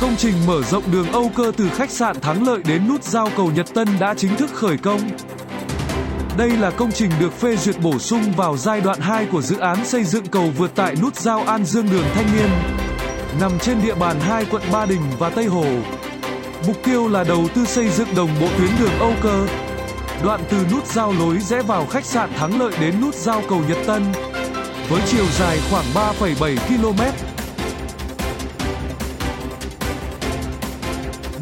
[0.00, 3.28] Công trình mở rộng đường Âu Cơ từ khách sạn Thắng Lợi đến nút giao
[3.36, 5.00] cầu Nhật Tân đã chính thức khởi công.
[6.36, 9.58] Đây là công trình được phê duyệt bổ sung vào giai đoạn 2 của dự
[9.58, 12.50] án xây dựng cầu vượt tại nút giao An Dương đường Thanh Niên,
[13.40, 15.66] nằm trên địa bàn hai quận Ba Đình và Tây Hồ.
[16.66, 19.46] Mục tiêu là đầu tư xây dựng đồng bộ tuyến đường Âu Cơ,
[20.24, 23.62] đoạn từ nút giao lối rẽ vào khách sạn Thắng Lợi đến nút giao cầu
[23.68, 24.02] Nhật Tân,
[24.88, 27.02] với chiều dài khoảng 3,7 km.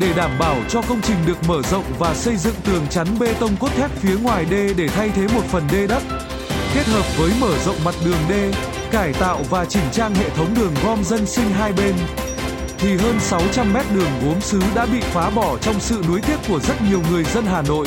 [0.00, 3.34] Để đảm bảo cho công trình được mở rộng và xây dựng tường chắn bê
[3.40, 6.02] tông cốt thép phía ngoài đê để thay thế một phần đê đất,
[6.74, 8.52] kết hợp với mở rộng mặt đường đê,
[8.90, 11.94] cải tạo và chỉnh trang hệ thống đường gom dân sinh hai bên,
[12.78, 16.36] thì hơn 600 mét đường gốm sứ đã bị phá bỏ trong sự nuối tiếc
[16.48, 17.86] của rất nhiều người dân Hà Nội.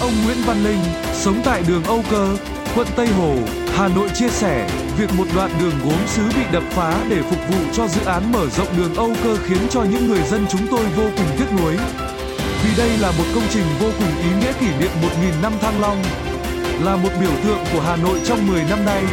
[0.00, 0.80] Ông Nguyễn Văn Linh,
[1.12, 2.36] sống tại đường Âu Cơ,
[2.76, 3.34] quận Tây Hồ,
[3.74, 7.38] Hà Nội chia sẻ, việc một đoạn đường gốm sứ bị đập phá để phục
[7.50, 10.66] vụ cho dự án mở rộng đường Âu Cơ khiến cho những người dân chúng
[10.70, 11.76] tôi vô cùng tiếc nuối.
[12.64, 15.80] Vì đây là một công trình vô cùng ý nghĩa kỷ niệm 1.000 năm Thăng
[15.80, 16.02] Long,
[16.80, 19.04] là một biểu tượng của Hà Nội trong 10 năm nay.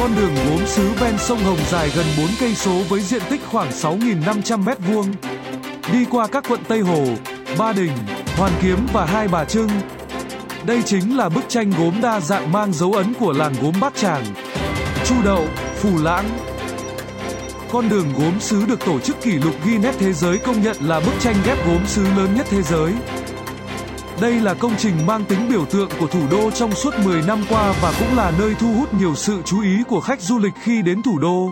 [0.00, 3.40] Con đường gốm sứ ven sông Hồng dài gần 4 cây số với diện tích
[3.50, 5.04] khoảng 6.500 m2,
[5.92, 7.04] đi qua các quận Tây Hồ,
[7.58, 7.92] Ba Đình,
[8.36, 9.68] Hoàn Kiếm và Hai Bà Trưng.
[10.66, 13.94] Đây chính là bức tranh gốm đa dạng mang dấu ấn của làng gốm Bát
[13.96, 14.24] Tràng,
[15.04, 16.24] Chu Đậu, Phù Lãng.
[17.72, 21.00] Con đường gốm sứ được tổ chức kỷ lục Guinness Thế giới công nhận là
[21.00, 22.92] bức tranh ghép gốm sứ lớn nhất thế giới.
[24.20, 27.44] Đây là công trình mang tính biểu tượng của thủ đô trong suốt 10 năm
[27.48, 30.54] qua và cũng là nơi thu hút nhiều sự chú ý của khách du lịch
[30.62, 31.50] khi đến thủ đô.